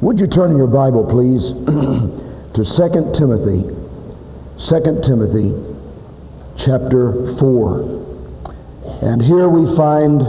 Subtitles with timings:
[0.00, 1.52] Would you turn in your Bible, please,
[2.54, 3.64] to 2 Timothy,
[4.58, 5.52] 2 Timothy
[6.56, 8.00] chapter 4.
[9.02, 10.22] And here we find,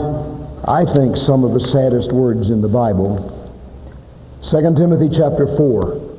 [0.68, 3.30] I think, some of the saddest words in the Bible.
[4.42, 6.18] 2 Timothy chapter 4.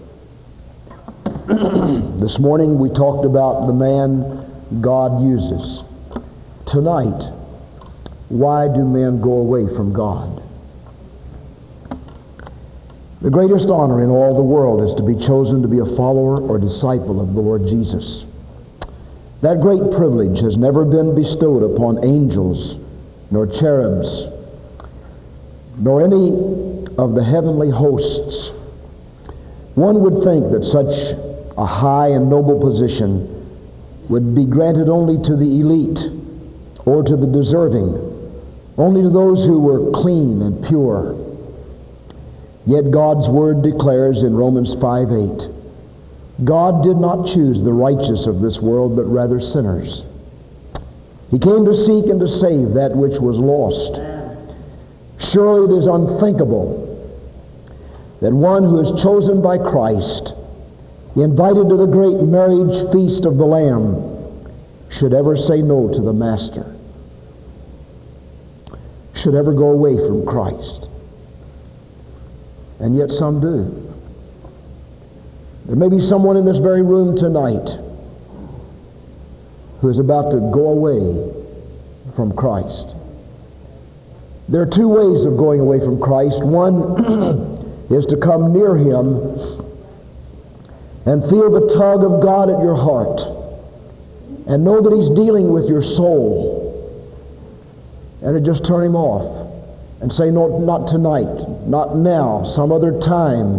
[2.20, 5.84] this morning we talked about the man God uses.
[6.66, 7.30] Tonight,
[8.30, 10.43] why do men go away from God?
[13.24, 16.42] The greatest honor in all the world is to be chosen to be a follower
[16.42, 18.26] or disciple of the Lord Jesus.
[19.40, 22.80] That great privilege has never been bestowed upon angels,
[23.32, 24.28] nor cherubs,
[25.78, 26.32] nor any
[26.98, 28.52] of the heavenly hosts.
[29.76, 31.18] One would think that such
[31.58, 33.30] a high and noble position
[34.10, 36.10] would be granted only to the elite
[36.84, 37.96] or to the deserving,
[38.78, 41.23] only to those who were clean and pure
[42.66, 45.48] Yet God's word declares in Romans 5 8,
[46.46, 50.06] God did not choose the righteous of this world, but rather sinners.
[51.30, 54.00] He came to seek and to save that which was lost.
[55.20, 56.90] Surely it is unthinkable
[58.22, 60.34] that one who is chosen by Christ,
[61.16, 64.10] invited to the great marriage feast of the Lamb,
[64.90, 66.74] should ever say no to the Master,
[69.14, 70.88] should ever go away from Christ
[72.84, 73.94] and yet some do.
[75.68, 77.78] There may be someone in this very room tonight
[79.80, 81.32] who is about to go away
[82.18, 82.94] from Christ.
[84.50, 86.44] There are two ways of going away from Christ.
[86.44, 89.16] One is to come near Him
[91.06, 93.22] and feel the tug of God at your heart
[94.46, 96.60] and know that He's dealing with your soul
[98.22, 99.43] and to just turn Him off
[100.04, 103.58] and say, no, not tonight, not now, some other time,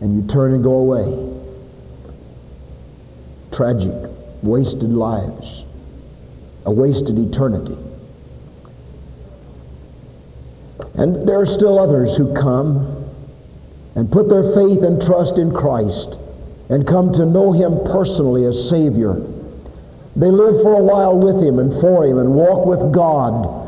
[0.00, 1.06] and you turn and go away.
[3.52, 3.94] Tragic,
[4.42, 5.64] wasted lives,
[6.66, 7.76] a wasted eternity.
[10.94, 13.08] And there are still others who come
[13.94, 16.18] and put their faith and trust in Christ
[16.70, 19.14] and come to know Him personally as Savior.
[20.16, 23.61] They live for a while with Him and for Him and walk with God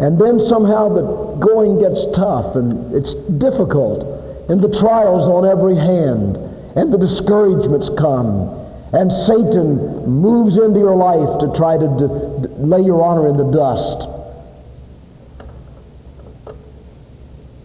[0.00, 1.02] and then somehow the
[1.38, 6.36] going gets tough and it's difficult, and the trials on every hand,
[6.76, 8.48] and the discouragements come,
[8.92, 13.36] and Satan moves into your life to try to d- d- lay your honor in
[13.36, 14.08] the dust.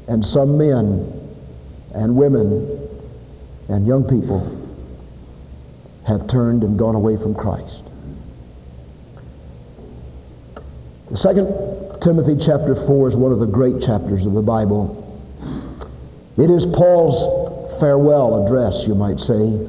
[0.07, 1.13] And some men
[1.93, 2.79] and women
[3.67, 4.39] and young people
[6.07, 7.85] have turned and gone away from Christ.
[10.55, 11.47] The second
[12.01, 15.05] Timothy chapter 4 is one of the great chapters of the Bible.
[16.37, 19.67] It is Paul's farewell address, you might say.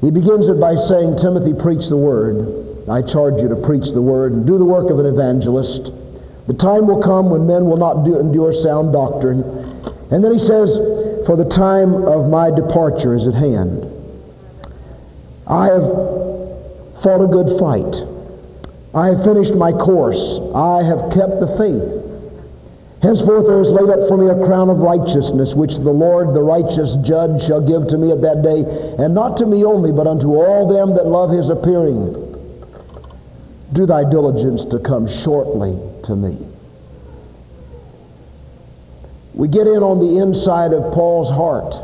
[0.00, 2.88] He begins it by saying, Timothy, preach the word.
[2.88, 5.92] I charge you to preach the word and do the work of an evangelist.
[6.46, 9.42] The time will come when men will not do, endure sound doctrine.
[10.10, 10.76] And then he says,
[11.26, 13.84] For the time of my departure is at hand.
[15.46, 15.84] I have
[17.02, 18.13] fought a good fight.
[18.94, 20.38] I have finished my course.
[20.54, 22.04] I have kept the faith.
[23.02, 26.40] Henceforth there is laid up for me a crown of righteousness, which the Lord, the
[26.40, 28.64] righteous judge, shall give to me at that day,
[28.98, 32.12] and not to me only, but unto all them that love his appearing.
[33.72, 36.38] Do thy diligence to come shortly to me.
[39.34, 41.74] We get in on the inside of Paul's heart.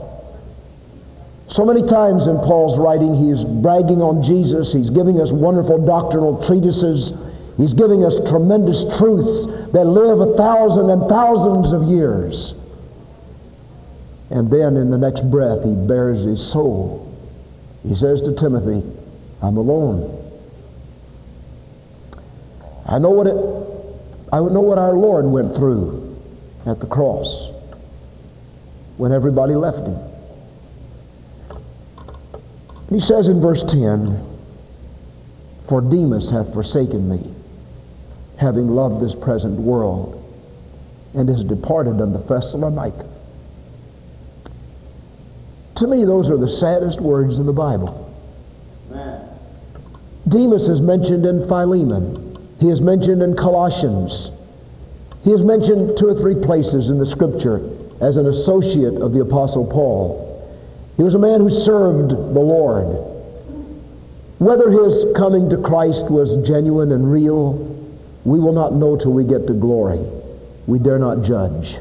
[1.51, 4.73] So many times in Paul's writing, he's bragging on Jesus.
[4.73, 7.13] He's giving us wonderful doctrinal treatises.
[7.57, 12.55] He's giving us tremendous truths that live a thousand and thousands of years.
[14.31, 17.13] And then in the next breath, he bares his soul.
[17.83, 18.89] He says to Timothy,
[19.43, 20.19] I'm alone.
[22.87, 23.35] I know what it,
[24.33, 26.17] I know what our Lord went through
[26.65, 27.51] at the cross
[28.99, 30.10] when everybody left him.
[32.91, 34.23] He says in verse 10,
[35.69, 37.33] For Demas hath forsaken me,
[38.37, 40.17] having loved this present world,
[41.15, 43.09] and is departed unto Thessalonica.
[45.77, 48.07] To me, those are the saddest words in the Bible.
[50.29, 52.49] Demas is mentioned in Philemon.
[52.61, 54.31] He is mentioned in Colossians.
[55.25, 57.69] He is mentioned two or three places in the Scripture
[58.01, 60.30] as an associate of the Apostle Paul.
[61.01, 62.85] He was a man who served the Lord.
[64.39, 67.55] Whether his coming to Christ was genuine and real,
[68.25, 70.05] we will not know till we get to glory.
[70.67, 71.79] We dare not judge.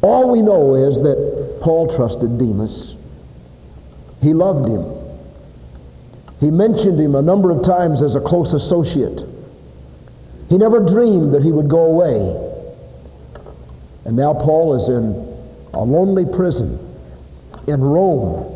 [0.00, 2.96] All we know is that Paul trusted Demas.
[4.22, 4.86] He loved him.
[6.40, 9.22] He mentioned him a number of times as a close associate.
[10.48, 13.44] He never dreamed that he would go away.
[14.06, 15.12] And now Paul is in
[15.74, 16.92] a lonely prison
[17.66, 18.50] in Rome.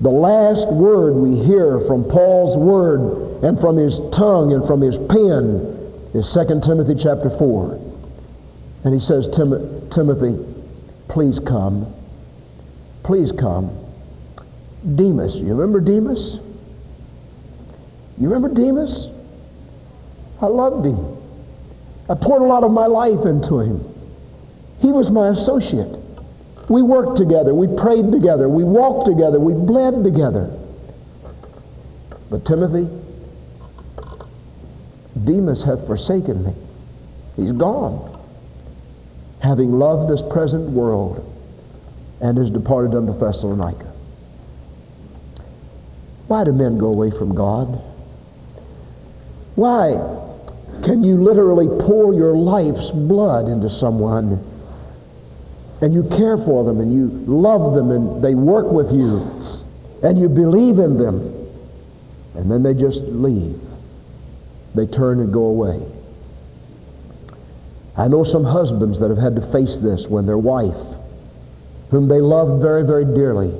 [0.00, 4.98] The last word we hear from Paul's word and from his tongue and from his
[4.98, 5.78] pen
[6.14, 7.80] is 2 Timothy chapter 4.
[8.84, 10.38] And he says, Tim- Timothy,
[11.08, 11.86] please come.
[13.04, 13.78] Please come.
[14.96, 16.40] Demas, you remember Demas?
[18.18, 19.10] You remember Demas?
[20.40, 20.98] I loved him.
[22.08, 23.84] I poured a lot of my life into him.
[24.80, 26.01] He was my associate.
[26.68, 27.54] We worked together.
[27.54, 28.48] We prayed together.
[28.48, 29.38] We walked together.
[29.38, 30.50] We bled together.
[32.30, 32.88] But Timothy,
[35.24, 36.54] Demas hath forsaken me.
[37.36, 38.08] He's gone.
[39.40, 41.28] Having loved this present world
[42.20, 43.92] and is departed unto Thessalonica.
[46.28, 47.82] Why do men go away from God?
[49.56, 49.94] Why
[50.82, 54.42] can you literally pour your life's blood into someone
[55.82, 59.20] and you care for them and you love them and they work with you
[60.02, 61.20] and you believe in them
[62.34, 63.60] and then they just leave.
[64.74, 65.82] They turn and go away.
[67.96, 70.96] I know some husbands that have had to face this when their wife,
[71.90, 73.52] whom they loved very, very dearly,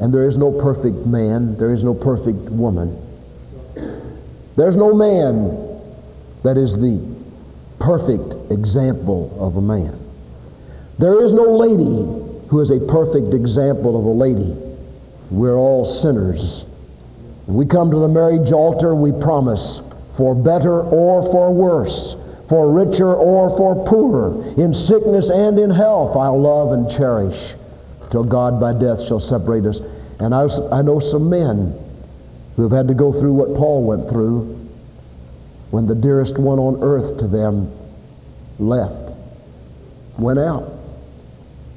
[0.00, 2.96] and there is no perfect man, there is no perfect woman.
[4.56, 5.80] There's no man
[6.44, 7.16] that is the
[7.80, 10.07] perfect example of a man.
[10.98, 12.02] There is no lady
[12.48, 14.56] who is a perfect example of a lady.
[15.30, 16.66] We're all sinners.
[17.46, 19.80] We come to the marriage altar, we promise
[20.16, 22.16] for better or for worse,
[22.48, 27.54] for richer or for poorer, in sickness and in health, I'll love and cherish
[28.10, 29.80] till God by death shall separate us.
[30.18, 31.72] And I, I know some men
[32.56, 34.56] who have had to go through what Paul went through
[35.70, 37.70] when the dearest one on earth to them
[38.58, 39.12] left,
[40.18, 40.77] went out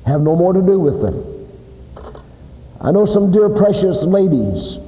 [0.05, 1.23] have no more to do with them.
[2.81, 4.79] I know some dear precious ladies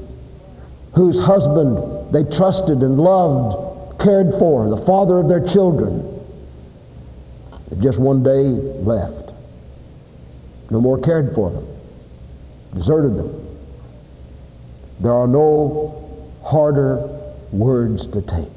[0.95, 6.09] whose husband they trusted and loved, cared for, the father of their children,
[7.79, 9.31] just one day left.
[10.69, 11.67] No more cared for them,
[12.73, 13.57] deserted them.
[14.99, 15.99] There are no
[16.43, 16.97] harder
[17.51, 18.47] words to take.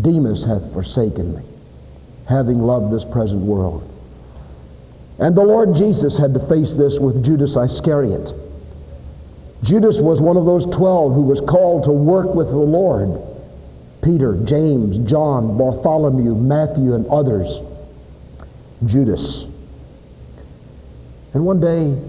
[0.00, 1.42] Demas hath forsaken me,
[2.28, 3.88] having loved this present world.
[5.18, 8.32] And the Lord Jesus had to face this with Judas Iscariot.
[9.64, 13.20] Judas was one of those twelve who was called to work with the Lord.
[14.00, 17.60] Peter, James, John, Bartholomew, Matthew, and others.
[18.86, 19.46] Judas.
[21.34, 22.00] And one day,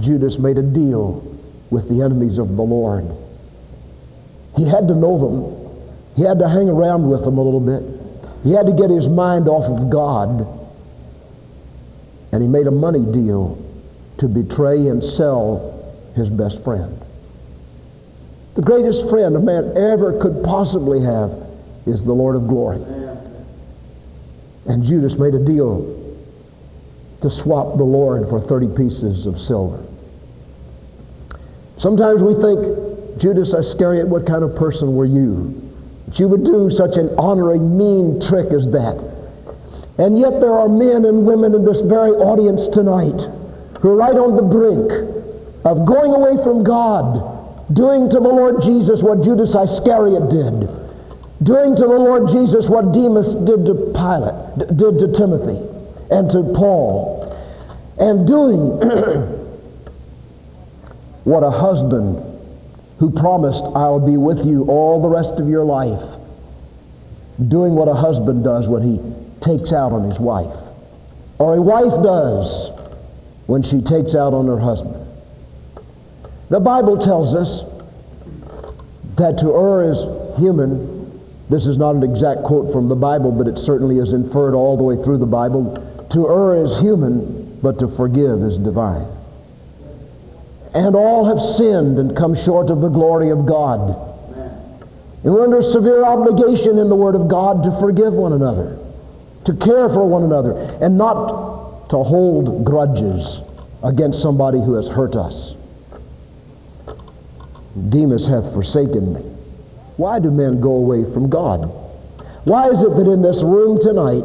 [0.00, 1.22] Judas made a deal
[1.70, 3.06] with the enemies of the Lord.
[4.56, 5.86] He had to know them.
[6.16, 7.82] He had to hang around with them a little bit.
[8.42, 10.65] He had to get his mind off of God
[12.36, 13.56] and he made a money deal
[14.18, 17.02] to betray and sell his best friend.
[18.56, 21.30] The greatest friend a man ever could possibly have
[21.86, 22.82] is the Lord of glory.
[24.66, 26.14] And Judas made a deal
[27.22, 29.82] to swap the Lord for 30 pieces of silver.
[31.78, 35.58] Sometimes we think, Judas Iscariot, what kind of person were you?
[36.04, 39.15] That you would do such an honoring, mean trick as that.
[39.98, 43.26] And yet there are men and women in this very audience tonight
[43.80, 44.92] who are right on the brink
[45.64, 50.68] of going away from God, doing to the Lord Jesus what Judas Iscariot did,
[51.42, 55.60] doing to the Lord Jesus what Demas did to Pilate, did to Timothy
[56.10, 57.34] and to Paul,
[57.98, 58.60] and doing
[61.24, 62.22] what a husband
[62.98, 66.02] who promised, I'll be with you all the rest of your life,
[67.48, 69.00] doing what a husband does when he
[69.46, 70.56] takes out on his wife,
[71.38, 72.70] or a wife does
[73.46, 75.06] when she takes out on her husband.
[76.50, 77.62] The Bible tells us
[79.16, 80.02] that to err is
[80.38, 80.94] human.
[81.48, 84.76] This is not an exact quote from the Bible, but it certainly is inferred all
[84.76, 86.06] the way through the Bible.
[86.10, 89.06] To err is human, but to forgive is divine.
[90.74, 94.02] And all have sinned and come short of the glory of God.
[95.24, 98.78] And we're under severe obligation in the Word of God to forgive one another
[99.46, 103.42] to care for one another, and not to hold grudges
[103.82, 105.54] against somebody who has hurt us.
[107.88, 109.20] Demas hath forsaken me.
[109.96, 111.70] Why do men go away from God?
[112.44, 114.24] Why is it that in this room tonight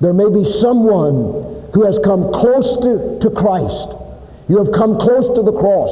[0.00, 3.90] There may be someone who has come close to, to Christ.
[4.48, 5.90] You have come close to the cross.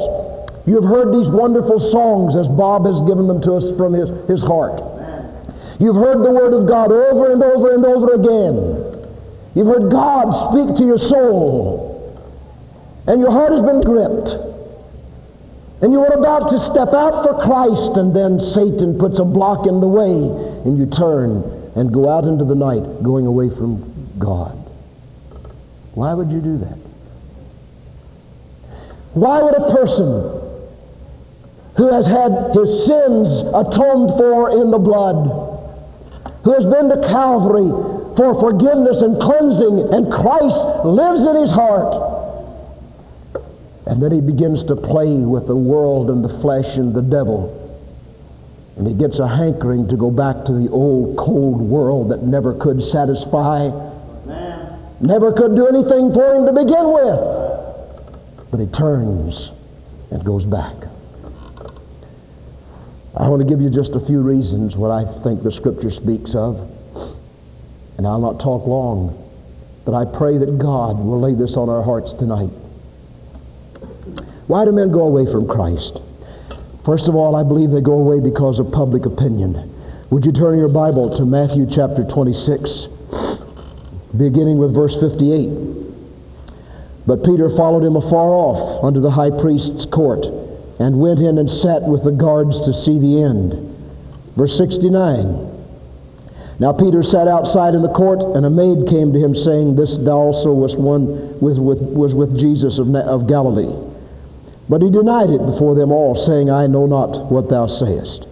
[0.65, 4.09] You have heard these wonderful songs as Bob has given them to us from his,
[4.27, 4.81] his heart.
[5.79, 9.09] You've heard the Word of God over and over and over again.
[9.53, 11.93] You've heard God speak to your soul.
[13.07, 14.35] And your heart has been gripped.
[15.81, 19.67] And you are about to step out for Christ, and then Satan puts a block
[19.67, 20.11] in the way,
[20.65, 21.43] and you turn
[21.75, 24.57] and go out into the night, going away from God.
[25.93, 26.77] Why would you do that?
[29.13, 30.07] Why would a person
[31.75, 35.56] who has had his sins atoned for in the blood,
[36.47, 37.67] who has been to Calvary
[38.15, 41.93] for forgiveness and cleansing, and Christ lives in his heart,
[43.85, 47.51] and then he begins to play with the world and the flesh and the devil.
[48.77, 52.53] And he gets a hankering to go back to the old cold world that never
[52.53, 53.67] could satisfy,
[55.01, 58.51] never could do anything for him to begin with.
[58.51, 59.51] But he turns
[60.11, 60.75] and goes back.
[63.19, 66.35] I want to give you just a few reasons what I think the scripture speaks
[66.35, 66.69] of.
[67.97, 69.17] And I'll not talk long,
[69.85, 72.51] but I pray that God will lay this on our hearts tonight.
[74.45, 75.99] Why do men go away from Christ?
[76.85, 79.73] First of all, I believe they go away because of public opinion.
[80.11, 82.85] Would you turn your Bible to Matthew chapter 26,
[84.15, 85.49] beginning with verse 58?
[87.07, 90.27] But Peter followed him afar off unto the high priest's court
[90.79, 93.53] and went in and sat with the guards to see the end.
[94.35, 95.47] Verse 69.
[96.59, 99.97] Now Peter sat outside in the court, and a maid came to him, saying, This
[99.97, 103.75] thou also was one with, with, was with Jesus of, of Galilee.
[104.69, 108.27] But he denied it before them all, saying, I know not what thou sayest.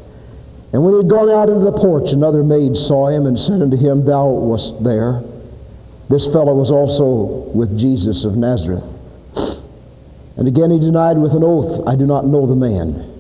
[0.74, 3.62] And when he had gone out into the porch, another maid saw him and said
[3.62, 5.22] unto him, Thou wast there.
[6.10, 8.84] This fellow was also with Jesus of Nazareth.
[10.38, 13.12] And again he denied with an oath, I do not know the man.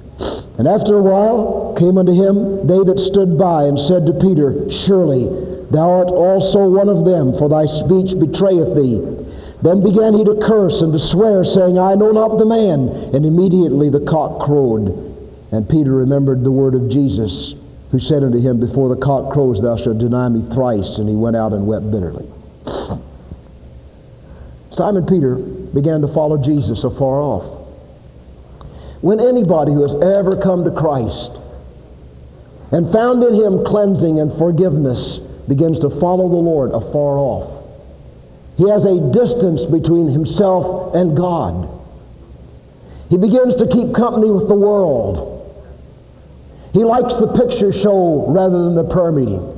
[0.57, 4.69] And after a while came unto him they that stood by and said to Peter,
[4.71, 5.27] Surely
[5.71, 9.01] thou art also one of them, for thy speech betrayeth thee.
[9.61, 12.87] Then began he to curse and to swear, saying, I know not the man.
[13.15, 14.89] And immediately the cock crowed.
[15.51, 17.55] And Peter remembered the word of Jesus,
[17.91, 20.97] who said unto him, Before the cock crows, thou shalt deny me thrice.
[20.99, 22.27] And he went out and wept bitterly.
[24.71, 25.37] Simon Peter
[25.75, 27.67] began to follow Jesus afar off.
[29.01, 31.33] When anybody who has ever come to Christ
[32.71, 37.63] and found in him cleansing and forgiveness begins to follow the Lord afar off,
[38.57, 41.69] he has a distance between himself and God.
[43.09, 45.33] He begins to keep company with the world.
[46.71, 49.54] He likes the picture show rather than the prayer meeting.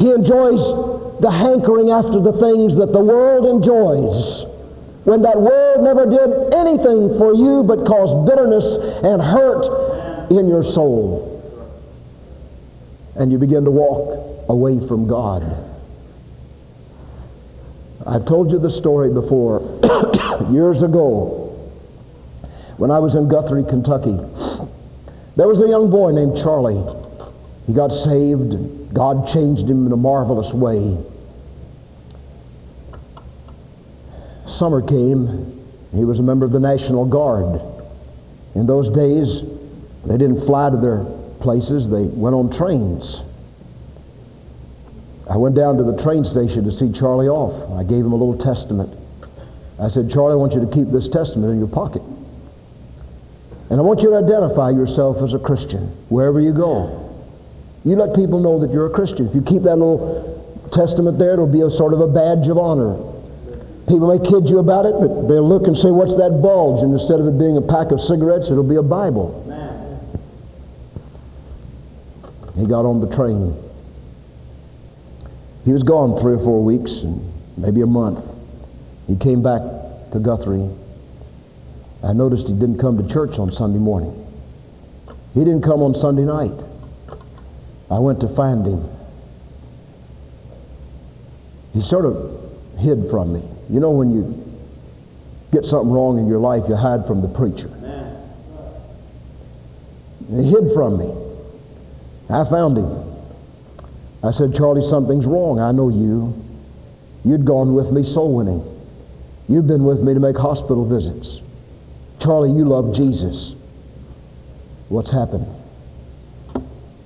[0.00, 0.60] He enjoys
[1.20, 4.46] the hankering after the things that the world enjoys
[5.04, 10.64] when that world never did anything for you but caused bitterness and hurt in your
[10.64, 11.26] soul.
[13.16, 15.42] And you begin to walk away from God.
[18.06, 19.60] I've told you the story before.
[20.50, 21.46] Years ago,
[22.78, 24.18] when I was in Guthrie, Kentucky,
[25.36, 26.99] there was a young boy named Charlie.
[27.70, 28.52] He got saved.
[28.52, 30.98] and God changed him in a marvelous way.
[34.44, 35.56] Summer came.
[35.94, 37.60] He was a member of the National Guard.
[38.56, 39.44] In those days,
[40.04, 41.04] they didn't fly to their
[41.38, 41.88] places.
[41.88, 43.22] They went on trains.
[45.30, 47.70] I went down to the train station to see Charlie off.
[47.78, 48.92] I gave him a little testament.
[49.78, 52.02] I said, Charlie, I want you to keep this testament in your pocket.
[53.70, 57.06] And I want you to identify yourself as a Christian wherever you go.
[57.84, 59.26] You let people know that you're a Christian.
[59.26, 62.58] If you keep that little testament there, it'll be a sort of a badge of
[62.58, 62.94] honor.
[63.88, 66.82] People may kid you about it, but they'll look and say, What's that bulge?
[66.82, 69.46] And instead of it being a pack of cigarettes, it'll be a Bible.
[72.56, 73.56] He got on the train.
[75.64, 77.20] He was gone three or four weeks, and
[77.56, 78.24] maybe a month.
[79.06, 79.62] He came back
[80.12, 80.68] to Guthrie.
[82.04, 84.14] I noticed he didn't come to church on Sunday morning.
[85.34, 86.52] He didn't come on Sunday night.
[87.90, 88.88] I went to find him.
[91.72, 92.40] He sort of
[92.78, 93.42] hid from me.
[93.68, 94.46] You know when you
[95.52, 97.68] get something wrong in your life, you hide from the preacher.
[100.28, 101.12] And he hid from me.
[102.28, 103.10] I found him.
[104.22, 105.58] I said, Charlie, something's wrong.
[105.58, 106.34] I know you.
[107.24, 108.64] You'd gone with me soul winning.
[109.48, 111.42] You've been with me to make hospital visits.
[112.20, 113.56] Charlie, you love Jesus.
[114.88, 115.46] What's happened?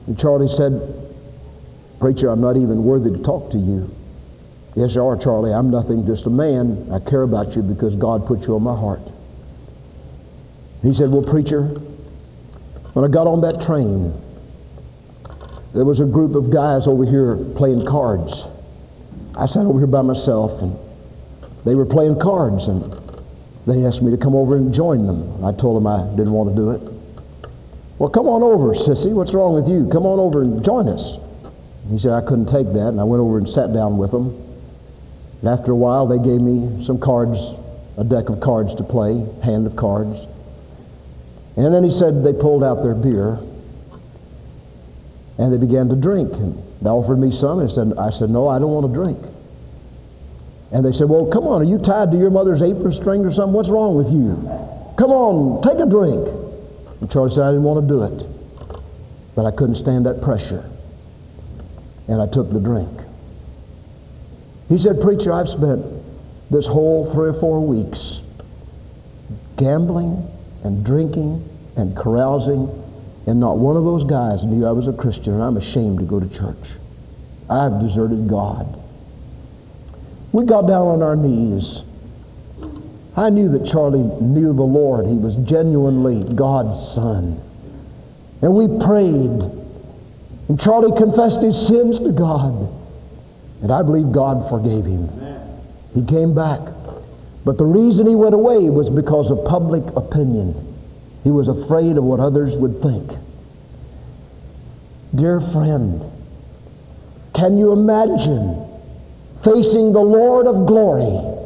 [0.07, 0.81] And Charlie said,
[2.01, 3.91] Preacher, I'm not even worthy to talk to you.
[4.77, 5.53] Yes, you are, Charlie.
[5.53, 6.89] I'm nothing, just a man.
[6.93, 9.01] I care about you because God put you on my heart.
[10.83, 11.63] He said, Well, preacher,
[12.93, 14.13] when I got on that train,
[15.75, 18.45] there was a group of guys over here playing cards.
[19.37, 20.77] I sat over here by myself, and
[21.65, 22.93] they were playing cards, and
[23.67, 25.45] they asked me to come over and join them.
[25.45, 26.94] I told them I didn't want to do it.
[27.99, 29.13] Well, come on over, sissy.
[29.13, 29.89] What's wrong with you?
[29.91, 31.19] Come on over and join us.
[31.91, 34.41] He said I couldn't take that, and I went over and sat down with them.
[35.41, 37.39] And after a while, they gave me some cards,
[37.97, 40.27] a deck of cards to play, hand of cards.
[41.57, 43.39] And then he said they pulled out their beer,
[45.39, 46.33] and they began to drink.
[46.33, 48.93] And they offered me some, and I said, I said, no, I don't want to
[48.93, 49.19] drink.
[50.73, 53.31] And they said, well, come on, are you tied to your mother's apron string or
[53.31, 53.53] something?
[53.53, 54.35] What's wrong with you?
[54.97, 56.44] Come on, take a drink.
[57.05, 58.27] And Charlie said, I didn't want to do it.
[59.37, 60.65] But I couldn't stand that pressure.
[62.09, 62.99] And I took the drink.
[64.71, 65.85] He said, Preacher, I've spent
[66.51, 68.23] this whole three or four weeks
[69.59, 70.27] gambling
[70.63, 71.47] and drinking
[71.77, 72.71] and carousing
[73.27, 76.07] and not one of those guys knew I was a Christian, and I'm ashamed to
[76.07, 76.57] go to church.
[77.51, 78.83] I've deserted God.
[80.33, 81.83] We got down on our knees.
[83.17, 85.07] I knew that Charlie knew the Lord.
[85.07, 87.41] He was genuinely God's son.
[88.43, 89.51] And we prayed.
[90.49, 92.69] And Charlie confessed his sins to God.
[93.63, 95.09] And I believe God forgave him.
[95.95, 96.61] He came back.
[97.45, 100.55] But the reason he went away was because of public opinion.
[101.23, 103.13] He was afraid of what others would think.
[105.15, 106.03] Dear friend,
[107.35, 108.69] can you imagine
[109.45, 111.44] facing the Lord of glory,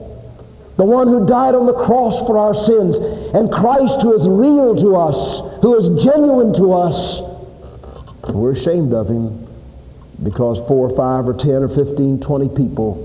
[0.79, 2.97] the one who died on the cross for our sins,
[3.35, 7.21] and Christ who is real to us, who is genuine to us?
[8.33, 9.49] We're ashamed of him
[10.23, 13.05] because four or five or ten or fifteen, twenty people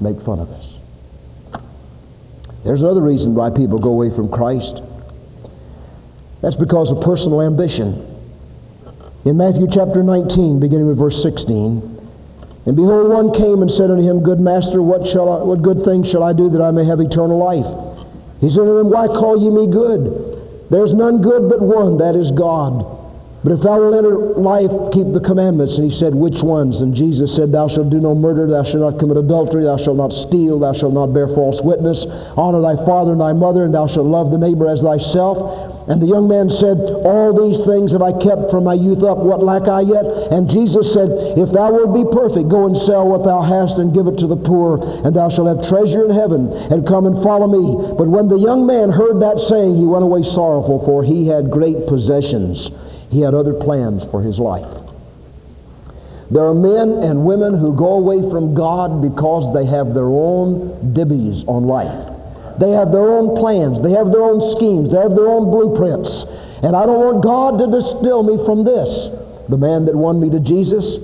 [0.00, 0.78] make fun of us.
[2.64, 4.80] There's another reason why people go away from Christ.
[6.42, 8.06] That's because of personal ambition.
[9.24, 11.99] In Matthew chapter 19, beginning with verse 16,
[12.66, 15.84] and behold, one came and said unto him, Good master, what shall I, what good
[15.84, 17.66] thing shall I do that I may have eternal life?
[18.40, 20.68] He said unto him, Why call ye me good?
[20.70, 22.99] There's none good but one, that is God.
[23.42, 25.78] But if thou wilt enter life, keep the commandments.
[25.78, 26.82] And he said, Which ones?
[26.82, 29.96] And Jesus said, Thou shalt do no murder, thou shalt not commit adultery, thou shalt
[29.96, 32.04] not steal, thou shalt not bear false witness,
[32.36, 35.88] honor thy father and thy mother, and thou shalt love the neighbor as thyself.
[35.88, 39.16] And the young man said, All these things have I kept from my youth up.
[39.16, 40.04] What lack I yet?
[40.04, 43.94] And Jesus said, If thou wilt be perfect, go and sell what thou hast and
[43.94, 47.22] give it to the poor, and thou shalt have treasure in heaven, and come and
[47.22, 47.96] follow me.
[47.96, 51.50] But when the young man heard that saying, he went away sorrowful, for he had
[51.50, 52.70] great possessions.
[53.10, 54.72] He had other plans for his life.
[56.30, 60.94] There are men and women who go away from God because they have their own
[60.94, 62.08] dibbies on life.
[62.60, 63.82] They have their own plans.
[63.82, 64.92] They have their own schemes.
[64.92, 66.24] They have their own blueprints.
[66.62, 69.08] And I don't want God to distill me from this.
[69.48, 70.98] The man that won me to Jesus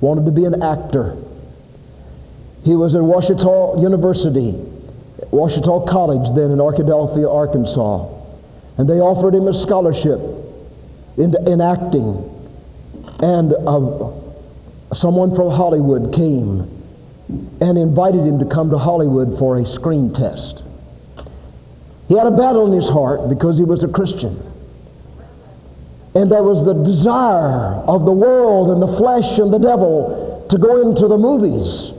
[0.00, 1.16] wanted to be an actor.
[2.62, 4.52] He was at Ouachita University,
[5.32, 8.06] Ouachita College then in Arkadelphia, Arkansas.
[8.76, 10.20] And they offered him a scholarship
[11.18, 12.34] in, in acting.
[13.20, 16.60] And uh, someone from Hollywood came
[17.60, 20.62] and invited him to come to Hollywood for a screen test.
[22.06, 24.42] He had a battle in his heart because he was a Christian.
[26.14, 30.58] And there was the desire of the world and the flesh and the devil to
[30.58, 31.92] go into the movies.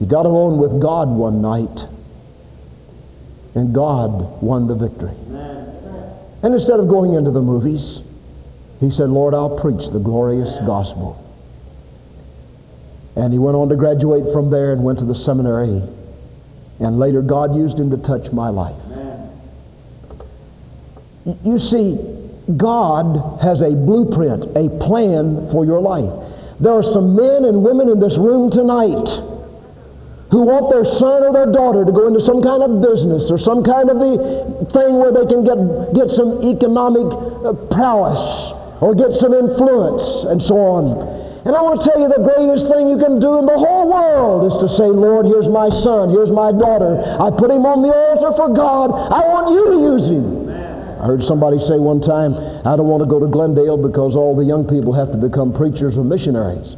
[0.00, 1.86] He got alone with God one night,
[3.54, 5.14] and God won the victory.
[6.42, 8.02] And instead of going into the movies,
[8.80, 11.20] he said, Lord, I'll preach the glorious gospel.
[13.16, 15.82] And he went on to graduate from there and went to the seminary.
[16.80, 18.74] And later, God used him to touch my life.
[21.44, 21.96] You see,
[22.56, 26.12] God has a blueprint, a plan for your life.
[26.60, 29.08] There are some men and women in this room tonight
[30.30, 33.38] who want their son or their daughter to go into some kind of business or
[33.38, 37.06] some kind of a thing where they can get, get some economic
[37.46, 38.52] uh, prowess
[38.84, 41.00] or get some influence and so on.
[41.48, 43.88] And I want to tell you the greatest thing you can do in the whole
[43.88, 47.00] world is to say, Lord, here's my son, here's my daughter.
[47.00, 48.92] I put him on the altar for God.
[48.92, 50.52] I want you to use him.
[51.00, 52.36] I heard somebody say one time,
[52.68, 55.56] I don't want to go to Glendale because all the young people have to become
[55.56, 56.76] preachers or missionaries.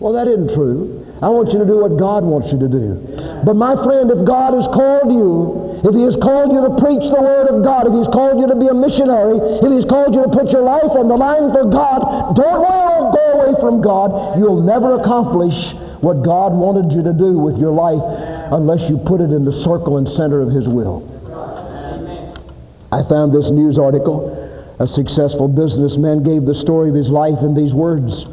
[0.00, 1.04] Well, that isn't true.
[1.20, 2.96] I want you to do what God wants you to do.
[3.44, 7.10] But my friend, if God has called you, if He has called you to preach
[7.10, 10.14] the Word of God, if He's called you to be a missionary, if He's called
[10.14, 13.80] you to put your life on the line for God, don't well go away from
[13.80, 18.02] God, you'll never accomplish what God wanted you to do with your life
[18.52, 21.08] unless you put it in the circle and center of His will.
[22.92, 24.38] I found this news article.
[24.78, 28.26] A successful businessman gave the story of his life in these words.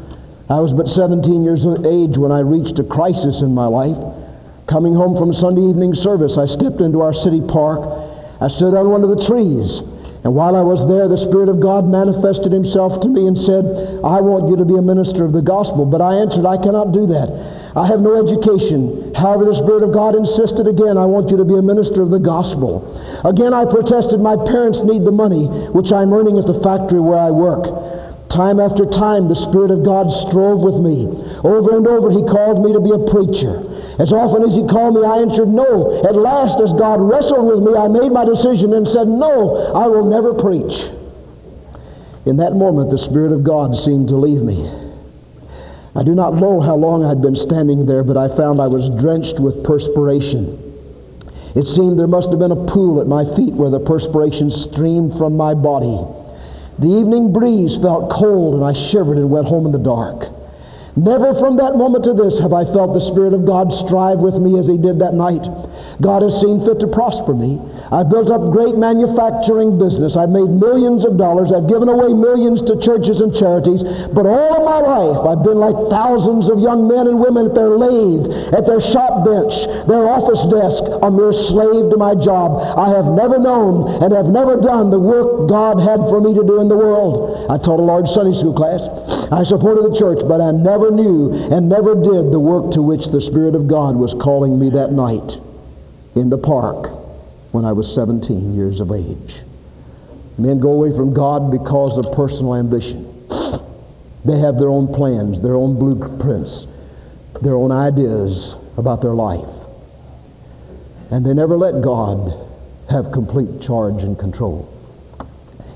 [0.50, 3.96] I was but 17 years of age when I reached a crisis in my life.
[4.70, 7.82] Coming home from Sunday evening service, I stepped into our city park.
[8.40, 9.82] I stood on one of the trees.
[10.22, 13.66] And while I was there, the Spirit of God manifested himself to me and said,
[14.06, 15.86] I want you to be a minister of the gospel.
[15.86, 17.34] But I answered, I cannot do that.
[17.74, 19.10] I have no education.
[19.18, 22.14] However, the Spirit of God insisted again, I want you to be a minister of
[22.14, 22.86] the gospel.
[23.26, 27.18] Again, I protested, my parents need the money, which I'm earning at the factory where
[27.18, 27.66] I work.
[28.30, 31.10] Time after time, the Spirit of God strove with me.
[31.42, 33.58] Over and over, He called me to be a preacher.
[33.98, 36.00] As often as He called me, I answered no.
[36.04, 39.88] At last, as God wrestled with me, I made my decision and said, No, I
[39.88, 40.90] will never preach.
[42.24, 44.70] In that moment, the Spirit of God seemed to leave me.
[45.96, 48.90] I do not know how long I'd been standing there, but I found I was
[48.90, 50.54] drenched with perspiration.
[51.56, 55.18] It seemed there must have been a pool at my feet where the perspiration streamed
[55.18, 55.98] from my body.
[56.80, 60.28] The evening breeze felt cold, and I shivered and went home in the dark.
[60.96, 64.34] Never from that moment to this have I felt the Spirit of God strive with
[64.36, 65.46] me as He did that night.
[66.00, 67.60] God has seen fit to prosper me.
[67.92, 70.16] I've built up great manufacturing business.
[70.16, 71.50] I've made millions of dollars.
[71.50, 73.82] I've given away millions to churches and charities.
[74.14, 77.54] But all of my life, I've been like thousands of young men and women at
[77.54, 82.62] their lathe, at their shop bench, their office desk, a mere slave to my job.
[82.78, 86.46] I have never known and have never done the work God had for me to
[86.46, 87.50] do in the world.
[87.50, 88.86] I taught a large Sunday school class.
[89.32, 93.08] I supported the church, but I never knew and never did the work to which
[93.08, 95.38] the Spirit of God was calling me that night
[96.14, 96.99] in the park
[97.52, 99.40] when I was 17 years of age.
[100.38, 103.06] Men go away from God because of personal ambition.
[104.24, 106.66] They have their own plans, their own blueprints,
[107.42, 109.48] their own ideas about their life.
[111.10, 112.48] And they never let God
[112.90, 114.68] have complete charge and control.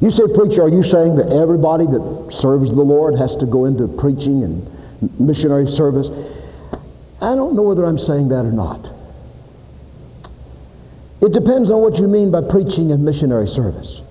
[0.01, 3.65] You say, preacher, are you saying that everybody that serves the Lord has to go
[3.65, 6.09] into preaching and missionary service?
[7.21, 8.94] I don't know whether I'm saying that or not.
[11.21, 14.03] It depends on what you mean by preaching and missionary service.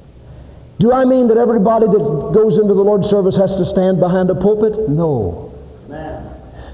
[0.80, 4.30] Do I mean that everybody that goes into the Lord's service has to stand behind
[4.30, 4.89] a pulpit?
[4.89, 5.54] No.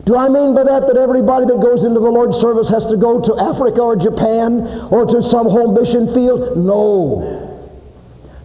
[0.06, 2.98] Do I mean by that that everybody that goes into the Lord's service has to
[2.98, 6.58] go to Africa or Japan or to some home mission field?
[6.58, 7.49] No.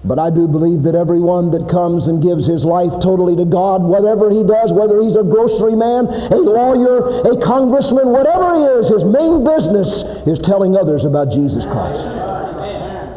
[0.04, 3.82] But I do believe that everyone that comes and gives his life totally to God,
[3.82, 8.88] whatever he does, whether he's a grocery man, a lawyer, a congressman, whatever he is,
[8.88, 12.04] his main business is telling others about Jesus Christ.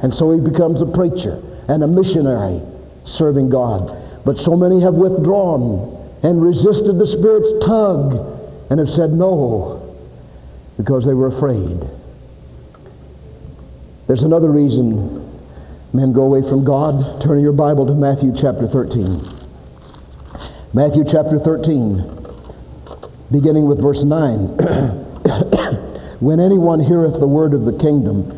[0.02, 2.62] And so he becomes a preacher and a missionary
[3.04, 3.92] serving God.
[4.24, 8.14] But so many have withdrawn and resisted the Spirit's tug
[8.70, 9.94] and have said no
[10.78, 11.82] because they were afraid.
[14.08, 15.27] There's another reason
[15.94, 17.22] Men go away from God.
[17.22, 19.22] Turn your Bible to Matthew chapter 13.
[20.74, 22.04] Matthew chapter 13,
[23.32, 24.36] beginning with verse 9.
[26.20, 28.30] when anyone heareth the word of the kingdom,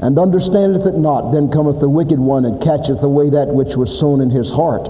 [0.00, 3.98] and understandeth it not, then cometh the wicked one and catcheth away that which was
[3.98, 4.88] sown in his heart.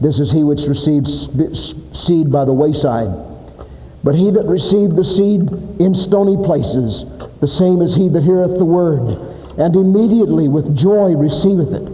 [0.00, 3.10] This is he which received seed by the wayside.
[4.04, 5.42] But he that received the seed
[5.80, 7.04] in stony places,
[7.40, 9.18] the same is he that heareth the word
[9.58, 11.92] and immediately with joy receiveth it.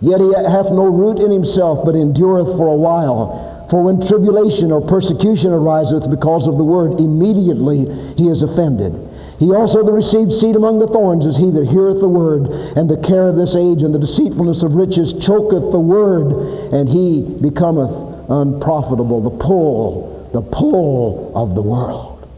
[0.00, 3.66] Yet he hath no root in himself, but endureth for a while.
[3.70, 8.92] For when tribulation or persecution ariseth because of the word, immediately he is offended.
[9.38, 12.88] He also that received seed among the thorns is he that heareth the word, and
[12.88, 16.30] the care of this age and the deceitfulness of riches choketh the word,
[16.72, 17.90] and he becometh
[18.28, 19.22] unprofitable.
[19.22, 22.28] The pull, the pull of the world.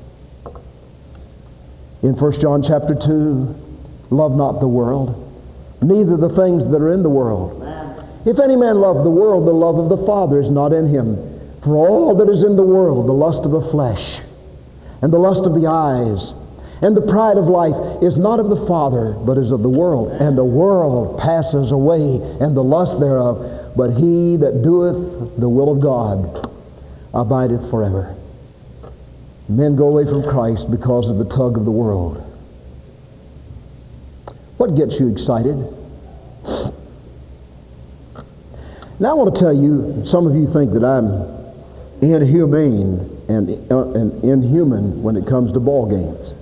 [2.03, 3.66] In 1 John chapter 2,
[4.11, 5.23] Love not the world,
[5.83, 7.63] neither the things that are in the world.
[8.25, 11.17] If any man love the world, the love of the Father is not in him.
[11.63, 14.21] For all that is in the world, the lust of the flesh,
[15.03, 16.33] and the lust of the eyes,
[16.83, 20.13] and the pride of life is not of the Father, but is of the world.
[20.21, 23.73] And the world passes away, and the lust thereof.
[23.77, 26.51] But he that doeth the will of God
[27.15, 28.15] abideth forever.
[29.49, 32.23] Men go away from Christ because of the tug of the world.
[34.57, 35.57] What gets you excited?
[38.99, 41.37] Now I want to tell you, some of you think that I'm
[42.01, 46.35] inhumane and, uh, and inhuman when it comes to ball games.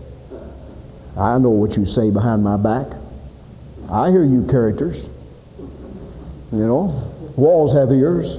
[1.19, 2.87] I know what you say behind my back.
[3.91, 5.05] I hear you characters.
[6.53, 8.39] You know, walls have ears.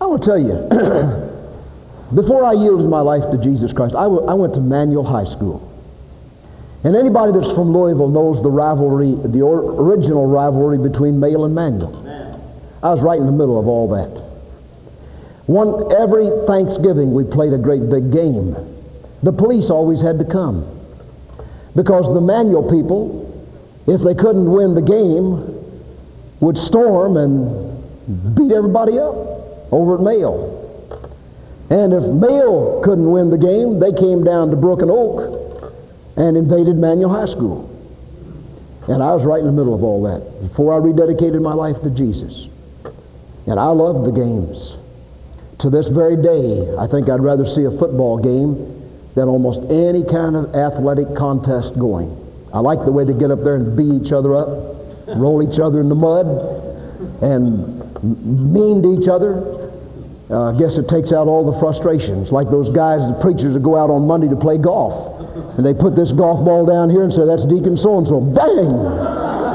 [0.00, 0.54] I to tell you,
[2.14, 5.24] before I yielded my life to Jesus Christ, I, w- I went to Manual High
[5.24, 5.69] School.
[6.82, 11.54] And anybody that's from Louisville knows the rivalry, the or- original rivalry between Male and
[11.54, 12.06] Manual.
[12.82, 14.08] I was right in the middle of all that.
[15.46, 18.56] One, every Thanksgiving we played a great big game.
[19.22, 20.64] The police always had to come.
[21.76, 23.26] Because the Manual people,
[23.86, 25.44] if they couldn't win the game,
[26.40, 29.14] would storm and beat everybody up
[29.70, 30.56] over at Male.
[31.68, 35.39] And if Male couldn't win the game, they came down to Brook and Oak
[36.20, 37.66] and invaded Manual High School.
[38.88, 41.80] And I was right in the middle of all that before I rededicated my life
[41.80, 42.46] to Jesus.
[43.46, 44.76] And I loved the games.
[45.60, 48.54] To this very day, I think I'd rather see a football game
[49.14, 52.14] than almost any kind of athletic contest going.
[52.52, 54.48] I like the way they get up there and beat each other up,
[55.16, 56.26] roll each other in the mud,
[57.22, 59.58] and mean to each other.
[60.28, 63.62] Uh, I guess it takes out all the frustrations, like those guys, the preachers that
[63.62, 65.19] go out on Monday to play golf.
[65.34, 68.20] And they put this golf ball down here and say, that's Deacon so-and-so.
[68.20, 68.70] Bang!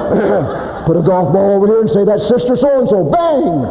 [0.86, 3.04] put a golf ball over here and say, that's Sister so-and-so.
[3.06, 3.62] Bang!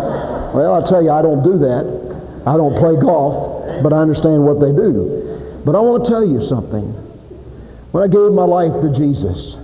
[0.55, 2.05] Well, I tell you, I don't do that.
[2.47, 5.63] I don't play golf, but I understand what they do.
[5.65, 6.85] But I want to tell you something.
[7.93, 9.57] When I gave my life to Jesus,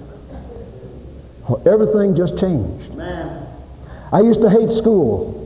[1.66, 2.98] everything just changed.
[4.12, 5.36] I used to hate school.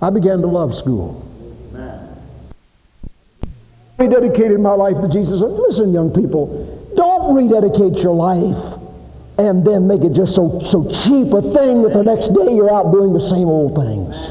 [0.00, 1.28] I began to love school.
[3.98, 5.40] I rededicated my life to Jesus.
[5.40, 8.78] Listen, young people, don't rededicate your life
[9.38, 12.72] and then make it just so, so cheap a thing that the next day you're
[12.72, 14.30] out doing the same old things.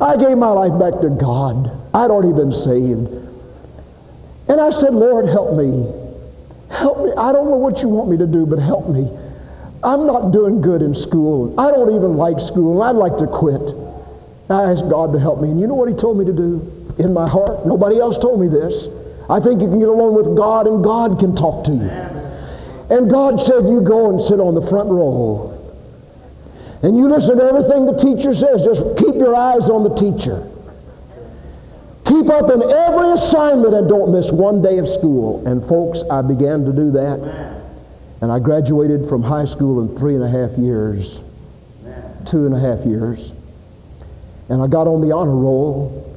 [0.00, 1.70] I gave my life back to God.
[1.94, 3.08] I'd already been saved.
[4.48, 5.92] And I said, Lord, help me.
[6.70, 7.12] Help me.
[7.16, 9.10] I don't know what you want me to do, but help me.
[9.82, 11.58] I'm not doing good in school.
[11.58, 12.82] I don't even like school.
[12.82, 13.72] I'd like to quit.
[14.50, 15.50] I asked God to help me.
[15.50, 16.79] And you know what he told me to do?
[16.98, 17.66] In my heart.
[17.66, 18.88] Nobody else told me this.
[19.28, 21.88] I think you can get along with God and God can talk to you.
[22.90, 25.56] And God said, you go and sit on the front row.
[26.82, 28.64] And you listen to everything the teacher says.
[28.64, 30.50] Just keep your eyes on the teacher.
[32.06, 35.46] Keep up in every assignment and don't miss one day of school.
[35.46, 37.20] And folks, I began to do that.
[38.22, 41.22] And I graduated from high school in three and a half years.
[42.26, 43.32] Two and a half years.
[44.48, 46.09] And I got on the honor roll.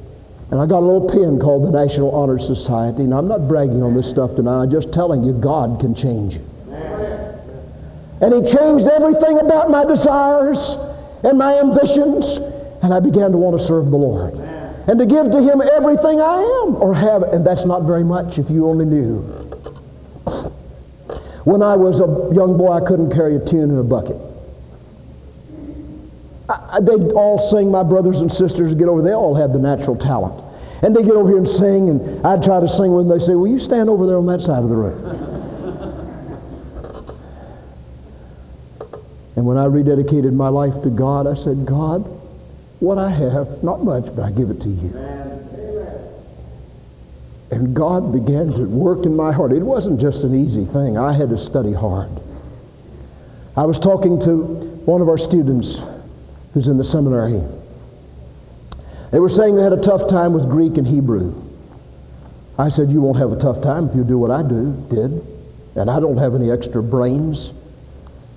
[0.50, 3.02] And I got a little pin called the National Honor Society.
[3.02, 4.62] And I'm not bragging on this stuff tonight.
[4.62, 6.46] I'm just telling you God can change you.
[8.20, 10.76] And he changed everything about my desires
[11.24, 12.38] and my ambitions.
[12.82, 14.34] And I began to want to serve the Lord.
[14.86, 17.22] And to give to him everything I am or have.
[17.22, 19.20] And that's not very much if you only knew.
[21.44, 24.16] When I was a young boy, I couldn't carry a tune in a bucket.
[26.48, 29.96] I, they'd all sing, my brothers and sisters get over, they all had the natural
[29.96, 30.42] talent.
[30.82, 33.18] And they get over here and sing, and I'd try to sing with them.
[33.18, 35.02] They say, Will you stand over there on that side of the room?
[39.36, 42.00] and when I rededicated my life to God, I said, God,
[42.80, 44.94] what I have, not much, but I give it to you.
[47.50, 49.52] And God began to work in my heart.
[49.52, 50.98] It wasn't just an easy thing.
[50.98, 52.10] I had to study hard.
[53.56, 54.42] I was talking to
[54.84, 55.80] one of our students
[56.54, 57.42] who's in the seminary.
[59.10, 61.34] They were saying they had a tough time with Greek and Hebrew.
[62.58, 65.24] I said, You won't have a tough time if you do what I do, did.
[65.76, 67.52] And I don't have any extra brains.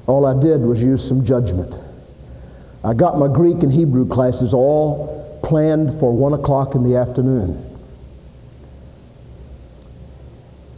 [0.07, 1.73] All I did was use some judgment.
[2.83, 7.63] I got my Greek and Hebrew classes all planned for 1 o'clock in the afternoon.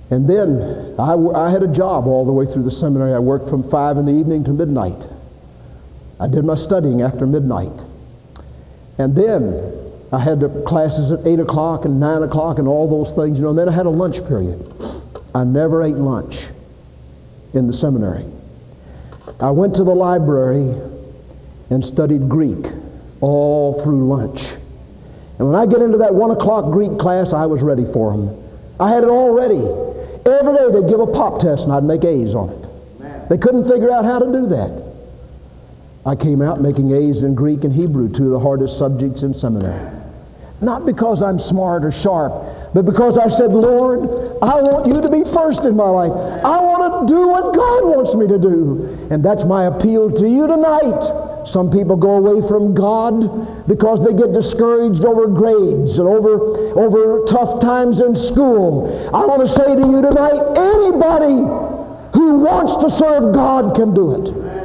[0.09, 3.13] And then I, I had a job all the way through the seminary.
[3.13, 5.07] I worked from 5 in the evening to midnight.
[6.19, 7.71] I did my studying after midnight.
[8.97, 9.73] And then
[10.11, 13.43] I had the classes at 8 o'clock and 9 o'clock and all those things, you
[13.43, 14.59] know, and then I had a lunch period.
[15.33, 16.47] I never ate lunch
[17.53, 18.25] in the seminary.
[19.39, 20.75] I went to the library
[21.69, 22.65] and studied Greek
[23.21, 24.53] all through lunch.
[25.37, 28.35] And when I get into that 1 o'clock Greek class, I was ready for them.
[28.79, 29.61] I had it all ready.
[30.25, 33.29] Every day they'd give a pop test and I'd make A's on it.
[33.29, 34.88] They couldn't figure out how to do that.
[36.09, 39.31] I came out making A's in Greek and Hebrew, two of the hardest subjects in
[39.31, 39.95] seminary.
[40.59, 42.33] Not because I'm smart or sharp,
[42.73, 44.09] but because I said, Lord,
[44.41, 46.11] I want you to be first in my life.
[46.43, 49.07] I want to do what God wants me to do.
[49.11, 51.45] And that's my appeal to you tonight.
[51.45, 56.39] Some people go away from God because they get discouraged over grades and over,
[56.73, 58.89] over tough times in school.
[59.13, 61.37] I want to say to you tonight, anybody
[62.17, 64.58] who wants to serve God can do it.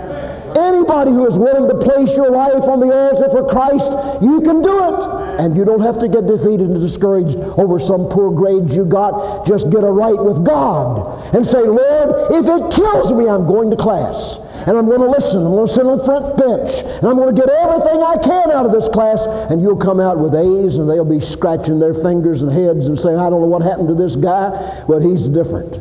[0.57, 3.91] Anybody who is willing to place your life on the altar for Christ,
[4.23, 5.25] you can do it.
[5.41, 9.47] And you don't have to get defeated and discouraged over some poor grades you got.
[9.47, 13.71] Just get a right with God and say, Lord, if it kills me, I'm going
[13.71, 14.39] to class.
[14.67, 15.45] And I'm going to listen.
[15.45, 16.83] I'm going to sit on the front bench.
[16.85, 19.27] And I'm going to get everything I can out of this class.
[19.51, 22.99] And you'll come out with A's and they'll be scratching their fingers and heads and
[22.99, 25.75] saying, I don't know what happened to this guy, but he's different.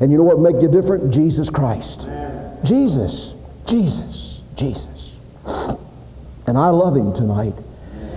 [0.00, 1.12] And you know what make you different?
[1.12, 2.02] Jesus Christ.
[2.02, 2.58] Amen.
[2.64, 3.34] Jesus.
[3.68, 4.40] Jesus.
[4.56, 5.14] Jesus.
[6.46, 7.54] And I love him tonight.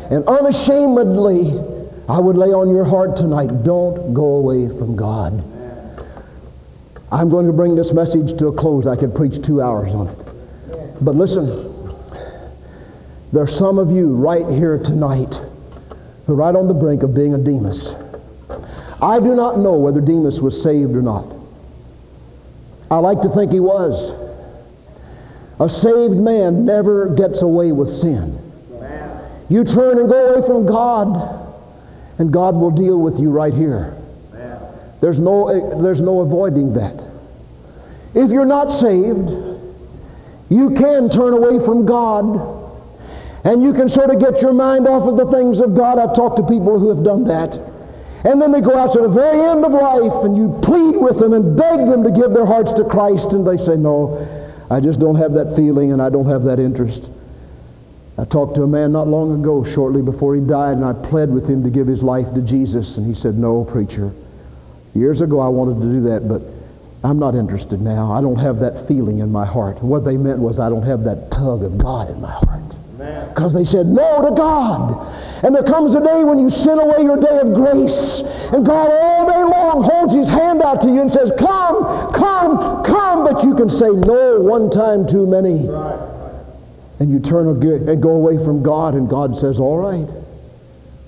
[0.09, 1.59] And unashamedly,
[2.09, 5.43] I would lay on your heart tonight, don't go away from God.
[7.11, 8.87] I'm going to bring this message to a close.
[8.87, 10.17] I could preach two hours on it.
[11.01, 11.93] But listen,
[13.33, 15.41] there's some of you right here tonight
[16.25, 17.95] who are right on the brink of being a Demas.
[19.01, 21.25] I do not know whether Demas was saved or not.
[22.89, 24.13] I like to think he was.
[25.61, 28.35] A saved man never gets away with sin.
[29.47, 31.53] You turn and go away from God,
[32.17, 33.95] and God will deal with you right here.
[35.01, 36.95] There's no, there's no avoiding that.
[38.15, 39.29] If you're not saved,
[40.49, 42.59] you can turn away from God
[43.43, 45.97] and you can sort of get your mind off of the things of God.
[45.97, 47.57] I've talked to people who have done that.
[48.23, 51.17] And then they go out to the very end of life and you plead with
[51.17, 54.27] them and beg them to give their hearts to Christ and they say, No,
[54.71, 57.11] I just don't have that feeling and I don't have that interest.
[58.17, 61.29] I talked to a man not long ago, shortly before he died, and I pled
[61.29, 62.95] with him to give his life to Jesus.
[62.95, 64.13] And he said, No, preacher.
[64.95, 66.41] Years ago I wanted to do that, but
[67.03, 68.13] I'm not interested now.
[68.13, 69.83] I don't have that feeling in my heart.
[69.83, 72.70] What they meant was I don't have that tug of God in my heart.
[73.29, 75.07] Because they said no to God.
[75.43, 78.21] And there comes a day when you sin away your day of grace,
[78.53, 82.83] and God all day long holds his hand out to you and says, Come, come,
[82.83, 85.67] come, but you can say no one time too many.
[85.67, 86.11] Right
[87.01, 90.07] and you turn and go away from God, and God says, All right,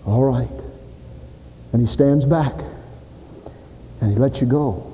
[0.08, 0.50] all right.
[1.72, 2.56] And He stands back
[4.02, 4.92] and He lets you go.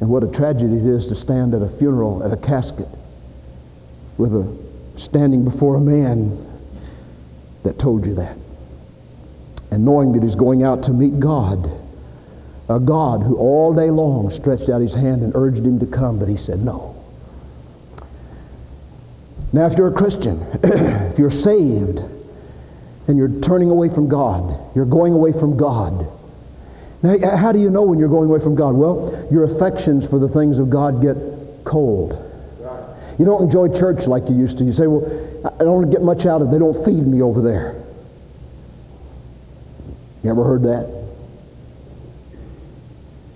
[0.00, 2.88] And what a tragedy it is to stand at a funeral, at a casket,
[4.18, 4.56] with a
[4.96, 6.38] standing before a man
[7.62, 8.36] that told you that.
[9.70, 11.70] And knowing that he's going out to meet God,
[12.68, 16.18] a God who all day long stretched out his hand and urged him to come,
[16.18, 16.94] but he said no.
[19.52, 22.00] Now, if you're a Christian, if you're saved,
[23.06, 26.06] and you're turning away from God, you're going away from God.
[27.02, 28.74] Now, how do you know when you're going away from God?
[28.74, 31.16] Well, your affections for the things of God get
[31.64, 32.23] cold.
[33.18, 34.64] You don't enjoy church like you used to.
[34.64, 35.04] You say, well,
[35.44, 36.50] I don't get much out of it.
[36.50, 37.80] They don't feed me over there.
[40.22, 41.04] You ever heard that?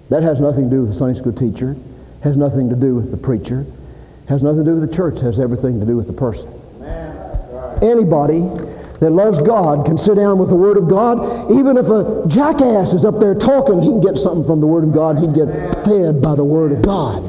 [0.09, 1.77] That has nothing to do with the Sunday school teacher,
[2.23, 3.67] has nothing to do with the preacher,
[4.29, 6.51] has nothing to do with the church, has everything to do with the person.
[7.83, 8.41] Anybody
[9.01, 11.53] that loves God can sit down with the Word of God.
[11.53, 14.83] Even if a jackass is up there talking, he can get something from the Word
[14.83, 15.19] of God.
[15.19, 17.28] He can get fed by the Word of God.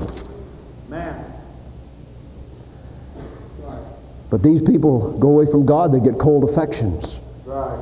[4.30, 7.22] But these people go away from God, they get cold affections.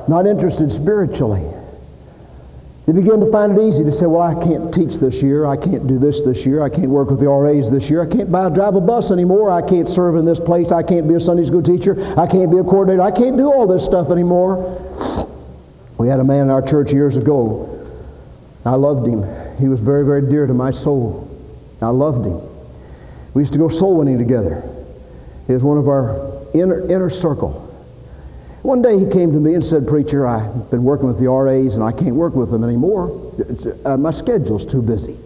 [0.08, 1.44] Not interested spiritually.
[2.86, 5.44] They begin to find it easy to say, well, I can't teach this year.
[5.44, 6.62] I can't do this this year.
[6.62, 8.00] I can't work with the RAs this year.
[8.00, 9.50] I can't buy, drive a bus anymore.
[9.50, 10.72] I can't serve in this place.
[10.72, 12.02] I can't be a Sunday school teacher.
[12.18, 13.02] I can't be a coordinator.
[13.02, 14.56] I can't do all this stuff anymore.
[15.98, 17.86] We had a man in our church years ago.
[18.64, 19.22] I loved him.
[19.58, 21.28] He was very, very dear to my soul.
[21.82, 22.40] I loved him.
[23.34, 24.62] We used to go soul winning together.
[25.46, 27.64] He was one of our inner, inner circle.
[28.62, 31.76] One day he came to me and said, Preacher, I've been working with the RAs
[31.76, 33.32] and I can't work with them anymore.
[33.84, 35.16] Uh, my schedule's too busy.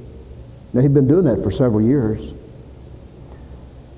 [0.73, 2.35] Now, he'd been doing that for several years.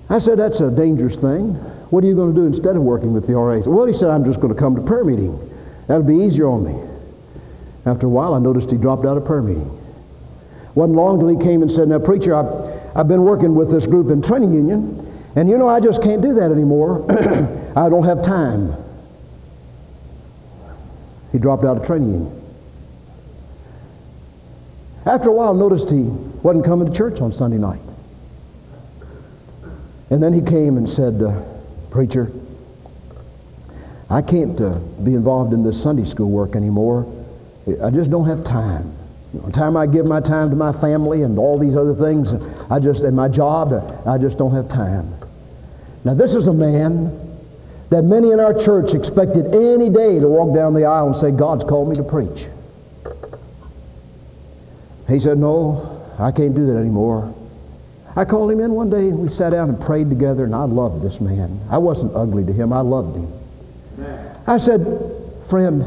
[0.08, 1.54] I said, That's a dangerous thing.
[1.90, 3.68] What are you going to do instead of working with the RAs?
[3.68, 5.38] Well, he said, I'm just going to come to prayer meeting.
[5.86, 6.90] That'll be easier on me.
[7.86, 9.70] After a while, I noticed he dropped out of prayer meeting.
[10.74, 13.86] Wasn't long till he came and said, Now, preacher, I've, I've been working with this
[13.86, 17.04] group in training union, and you know, I just can't do that anymore.
[17.76, 18.74] I don't have time.
[21.32, 22.30] He dropped out of training.
[25.06, 27.80] After a while, noticed he wasn't coming to church on Sunday night.
[30.10, 31.42] And then he came and said, uh,
[31.90, 32.30] Preacher,
[34.08, 37.04] I can't uh, be involved in this Sunday school work anymore.
[37.82, 38.94] I just don't have time.
[39.32, 42.32] The time I give my time to my family and all these other things,
[42.70, 43.72] I just, and my job,
[44.06, 45.12] I just don't have time.
[46.04, 47.18] Now, this is a man
[47.90, 51.30] that many in our church expected any day to walk down the aisle and say,
[51.30, 52.48] God's called me to preach.
[55.08, 57.34] He said, No, I can't do that anymore.
[58.16, 60.64] I called him in one day and we sat down and prayed together, and I
[60.64, 61.60] loved this man.
[61.70, 63.32] I wasn't ugly to him, I loved him.
[64.46, 64.86] I said,
[65.48, 65.84] Friend,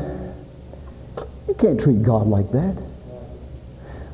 [1.47, 2.75] you can't treat God like that.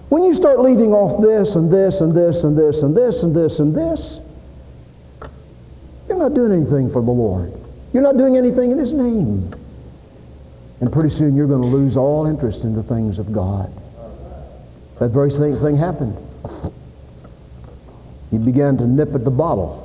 [0.09, 3.35] When you start leaving off this and this and this and this and this and
[3.35, 4.19] this and this,
[6.13, 7.51] you're not doing anything for the Lord.
[7.91, 9.51] You're not doing anything in His name.
[10.79, 13.71] And pretty soon you're going to lose all interest in the things of God.
[14.99, 16.15] That very same thing happened.
[18.29, 19.79] He began to nip at the bottle.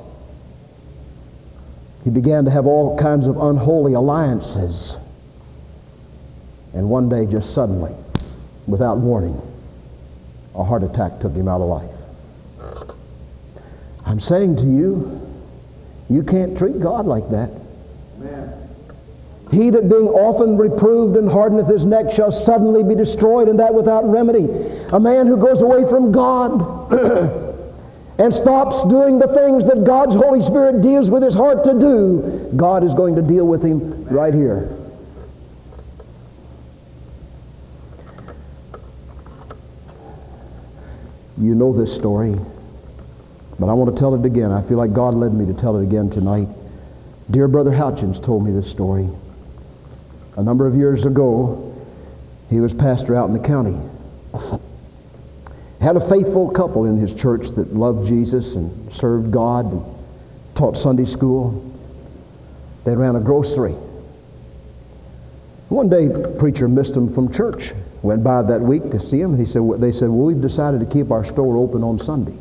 [2.04, 4.98] He began to have all kinds of unholy alliances.
[6.74, 7.94] And one day, just suddenly,
[8.66, 9.40] without warning,
[10.54, 12.86] a heart attack took him out of life.
[14.04, 15.27] I'm saying to you,
[16.10, 17.50] you can't treat God like that.
[18.16, 18.54] Amen.
[19.50, 23.72] He that being often reproved and hardeneth his neck shall suddenly be destroyed, and that
[23.72, 24.46] without remedy.
[24.92, 26.92] A man who goes away from God
[28.18, 32.52] and stops doing the things that God's Holy Spirit deals with his heart to do,
[32.56, 34.74] God is going to deal with him right here.
[41.40, 42.34] You know this story,
[43.58, 44.52] but I want to tell it again.
[44.52, 46.48] I feel like God led me to tell it again tonight.
[47.30, 49.08] Dear Brother Houchins told me this story.
[50.36, 51.74] A number of years ago,
[52.48, 53.76] he was pastor out in the county.
[55.80, 59.84] Had a faithful couple in his church that loved Jesus and served God and
[60.54, 61.64] taught Sunday school.
[62.84, 63.74] They ran a grocery.
[65.68, 67.72] One day, preacher missed them from church.
[68.02, 70.86] Went by that week to see him, he said, they said, well, we've decided to
[70.86, 72.36] keep our store open on Sunday.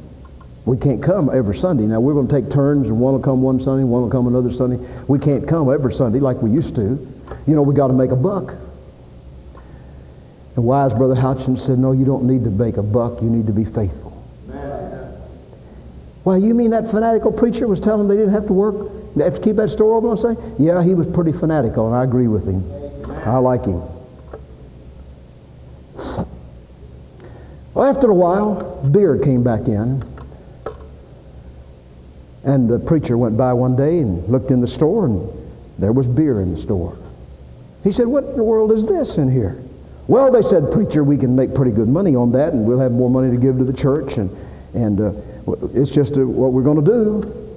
[0.68, 1.84] We can't come every Sunday.
[1.84, 4.28] Now, we're going to take turns, and one will come one Sunday, one will come
[4.28, 4.86] another Sunday.
[5.08, 6.82] We can't come every Sunday like we used to.
[7.48, 8.54] You know, we got to make a buck.
[10.56, 13.22] The wise brother Houchins said, no, you don't need to make a buck.
[13.22, 14.12] You need to be faithful.
[16.26, 19.16] Why, you mean that fanatical preacher was telling them they didn't have to work?
[19.16, 20.42] They have to keep that store open on Sunday?
[20.60, 22.62] Yeah, he was pretty fanatical, and I agree with him.
[23.26, 23.82] I like him.
[27.74, 30.04] Well, after a while, beer came back in.
[32.44, 35.30] And the preacher went by one day and looked in the store, and
[35.78, 36.98] there was beer in the store.
[37.84, 39.62] He said, What in the world is this in here?
[40.08, 42.92] Well, they said, Preacher, we can make pretty good money on that, and we'll have
[42.92, 44.30] more money to give to the church, and,
[44.74, 45.12] and uh,
[45.74, 47.48] it's just uh, what we're going to do.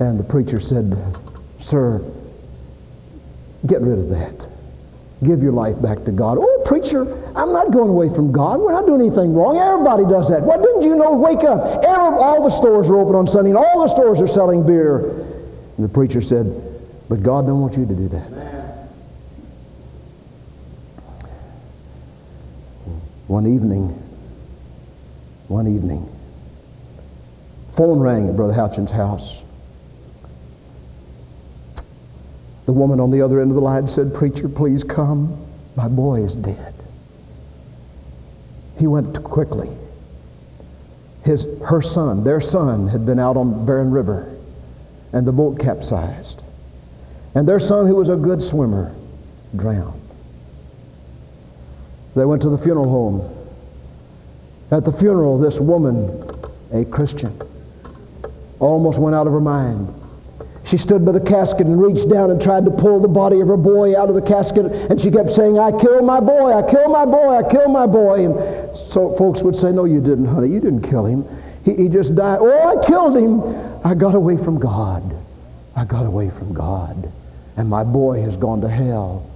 [0.00, 0.96] And the preacher said,
[1.60, 2.00] Sir,
[3.66, 4.46] get rid of that.
[5.24, 6.38] Give your life back to God.
[6.40, 7.02] Oh, preacher,
[7.34, 8.60] I'm not going away from God.
[8.60, 9.56] We're not doing anything wrong.
[9.56, 10.42] Everybody does that.
[10.42, 11.16] What didn't you know?
[11.16, 11.82] Wake up.
[11.86, 14.98] All the stores are open on Sunday, and all the stores are selling beer.
[14.98, 16.46] And the preacher said,
[17.08, 18.28] But God don't want you to do that.
[23.28, 23.88] One evening,
[25.48, 26.06] one evening,
[27.76, 29.42] phone rang at Brother Houchin's house.
[32.66, 35.47] The woman on the other end of the line said, Preacher, please come.
[35.78, 36.74] My boy is dead.
[38.80, 39.70] He went quickly.
[41.22, 44.36] His, her son, their son, had been out on Barren River,
[45.12, 46.42] and the boat capsized.
[47.36, 48.92] And their son, who was a good swimmer,
[49.54, 50.02] drowned.
[52.16, 53.48] They went to the funeral home.
[54.72, 56.28] At the funeral, this woman,
[56.72, 57.40] a Christian,
[58.58, 59.94] almost went out of her mind.
[60.68, 63.48] She stood by the casket and reached down and tried to pull the body of
[63.48, 66.60] her boy out of the casket, and she kept saying, I killed my boy, I
[66.68, 68.26] killed my boy, I killed my boy.
[68.26, 70.50] And so folks would say, No, you didn't, honey.
[70.50, 71.24] You didn't kill him.
[71.64, 72.40] He, he just died.
[72.42, 73.80] Oh, I killed him.
[73.82, 75.16] I got away from God.
[75.74, 77.10] I got away from God.
[77.56, 79.26] And my boy has gone to hell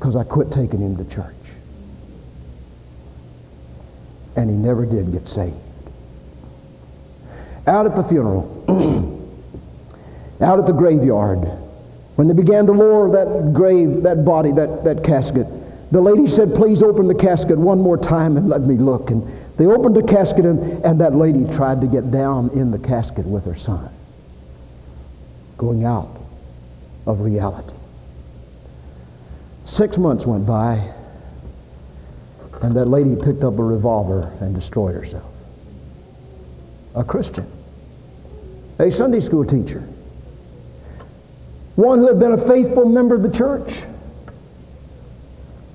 [0.00, 1.32] because I quit taking him to church.
[4.34, 5.54] And he never did get saved.
[7.68, 8.64] Out at the funeral,
[10.40, 11.38] out at the graveyard,
[12.16, 15.46] when they began to lower that grave, that body, that, that casket,
[15.92, 19.10] the lady said, Please open the casket one more time and let me look.
[19.10, 19.22] And
[19.56, 23.24] they opened the casket, and, and that lady tried to get down in the casket
[23.24, 23.90] with her son,
[25.56, 26.20] going out
[27.06, 27.74] of reality.
[29.64, 30.92] Six months went by,
[32.62, 35.32] and that lady picked up a revolver and destroyed herself.
[36.94, 37.46] A Christian,
[38.78, 39.86] a Sunday school teacher
[41.76, 43.84] one who had been a faithful member of the church,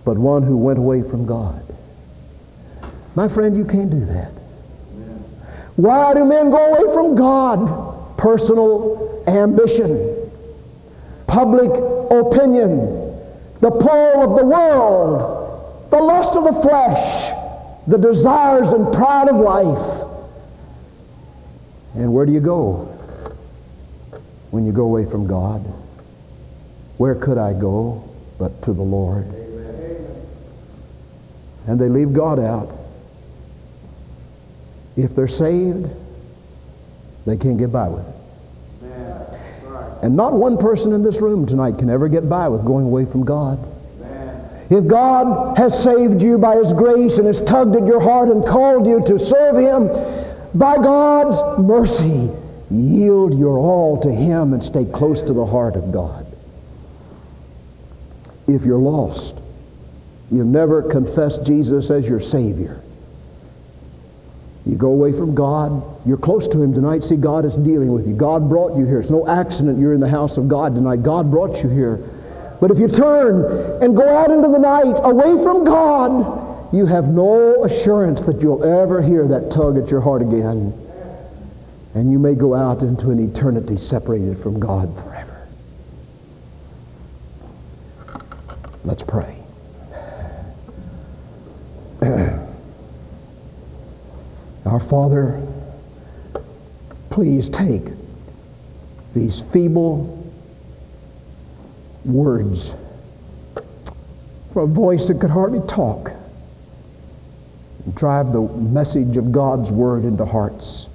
[0.03, 1.63] but one who went away from God.
[3.15, 4.31] My friend, you can't do that.
[5.75, 8.17] Why do men go away from God?
[8.17, 10.31] Personal ambition,
[11.27, 11.71] public
[12.11, 12.79] opinion,
[13.61, 17.31] the pull of the world, the lust of the flesh,
[17.87, 20.07] the desires and pride of life.
[21.95, 22.87] And where do you go
[24.51, 25.65] when you go away from God?
[26.97, 28.03] Where could I go
[28.37, 29.25] but to the Lord?
[29.27, 30.05] Amen.
[31.67, 32.77] And they leave God out.
[34.97, 35.89] If they're saved,
[37.25, 38.15] they can't get by with it.
[40.01, 43.05] And not one person in this room tonight can ever get by with going away
[43.05, 43.59] from God.
[44.71, 48.45] If God has saved you by His grace and has tugged at your heart and
[48.45, 49.87] called you to serve Him,
[50.57, 52.31] by God's mercy,
[52.71, 56.25] yield your all to Him and stay close to the heart of God.
[58.51, 59.37] If you're lost,
[60.29, 62.81] you've never confessed Jesus as your Savior,
[64.65, 67.05] you go away from God, you're close to Him tonight.
[67.05, 68.13] See, God is dealing with you.
[68.13, 68.99] God brought you here.
[68.99, 71.01] It's no accident you're in the house of God tonight.
[71.01, 71.97] God brought you here.
[72.59, 77.07] But if you turn and go out into the night away from God, you have
[77.07, 80.73] no assurance that you'll ever hear that tug at your heart again.
[81.95, 84.93] And you may go out into an eternity separated from God
[88.83, 89.37] Let's pray.
[94.65, 95.39] Our Father,
[97.11, 97.83] please take
[99.13, 100.17] these feeble
[102.05, 102.73] words
[104.53, 106.11] from a voice that could hardly talk
[107.85, 110.89] and drive the message of God's word into hearts.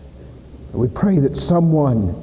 [0.73, 2.21] We pray that someone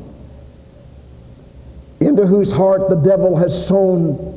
[2.01, 4.32] into whose heart the devil has sown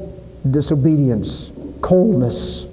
[0.52, 2.66] disobedience, coldness,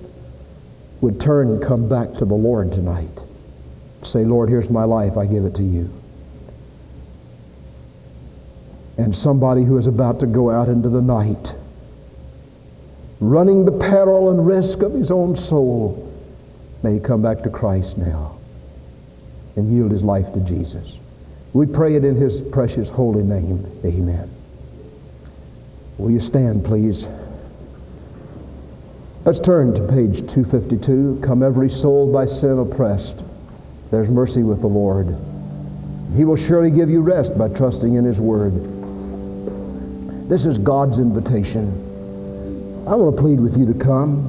[1.02, 3.20] would turn and come back to the Lord tonight.
[4.04, 5.90] Say, Lord, here's my life, I give it to you.
[8.98, 11.56] And somebody who is about to go out into the night,
[13.20, 16.12] running the peril and risk of his own soul,
[16.84, 18.38] may come back to Christ now
[19.56, 21.00] and yield his life to Jesus.
[21.54, 23.66] We pray it in his precious holy name.
[23.86, 24.30] Amen.
[25.98, 27.08] Will you stand, please?
[29.26, 31.22] Let's turn to page 252.
[31.24, 33.24] Come every soul by sin oppressed.
[33.90, 35.16] There's mercy with the Lord.
[36.14, 38.54] He will surely give you rest by trusting in His Word.
[40.28, 41.70] This is God's invitation.
[42.86, 44.28] I want to plead with you to come.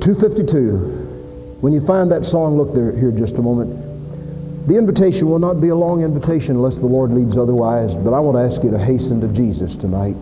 [0.00, 1.56] 252.
[1.62, 4.68] When you find that song, look there here just a moment.
[4.68, 8.20] The invitation will not be a long invitation unless the Lord leads otherwise, but I
[8.20, 10.14] want to ask you to hasten to Jesus tonight.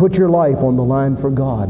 [0.00, 1.68] Put your life on the line for God.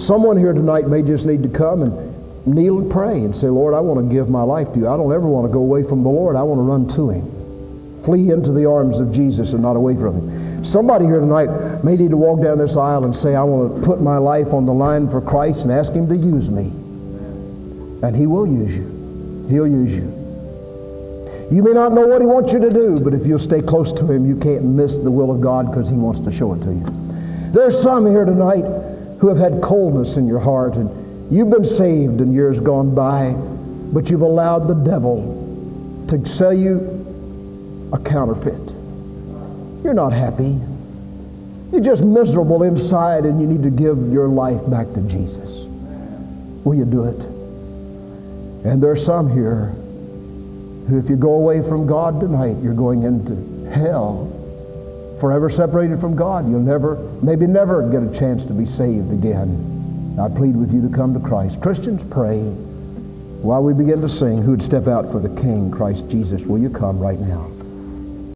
[0.00, 3.74] Someone here tonight may just need to come and kneel and pray and say, Lord,
[3.74, 4.88] I want to give my life to you.
[4.88, 6.36] I don't ever want to go away from the Lord.
[6.36, 8.02] I want to run to Him.
[8.02, 10.64] Flee into the arms of Jesus and not away from Him.
[10.64, 13.86] Somebody here tonight may need to walk down this aisle and say, I want to
[13.86, 16.62] put my life on the line for Christ and ask Him to use me.
[18.02, 19.46] And He will use you.
[19.50, 20.08] He'll use you.
[21.52, 23.92] You may not know what He wants you to do, but if you'll stay close
[23.92, 26.62] to Him, you can't miss the will of God because He wants to show it
[26.62, 27.09] to you.
[27.52, 28.64] There's some here tonight
[29.20, 30.88] who have had coldness in your heart and
[31.30, 33.30] You've been saved in years gone by,
[33.92, 38.72] but you've allowed the devil to sell you a counterfeit.
[39.84, 40.58] You're not happy.
[41.70, 45.66] You're just miserable inside and you need to give your life back to Jesus.
[46.64, 47.24] Will you do it?
[48.66, 49.66] And there are some here
[50.88, 54.36] who, if you go away from God tonight, you're going into hell.
[55.20, 56.48] Forever separated from God.
[56.48, 60.16] You'll never, maybe never get a chance to be saved again.
[60.18, 61.60] I plead with you to come to Christ.
[61.60, 62.38] Christians, pray
[63.42, 66.44] while we begin to sing who would step out for the King, Christ Jesus.
[66.44, 67.50] Will you come right now?